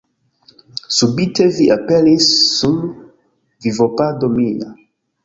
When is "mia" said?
4.39-4.71